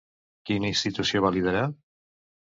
Quina 0.49 0.71
institució 0.71 1.23
va 1.27 1.33
liderar? 1.37 1.63